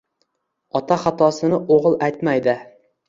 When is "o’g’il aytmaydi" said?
1.77-2.57